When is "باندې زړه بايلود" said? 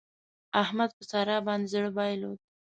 1.47-2.39